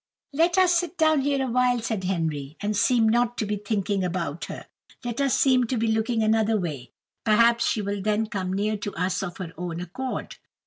[0.33, 4.03] "Let us sit down here a little," said Henry, "and seem not to be thinking
[4.03, 4.65] about her.
[5.05, 6.89] Let us seem to be looking another way;
[7.23, 10.37] perhaps she will then come near to us of her own accord."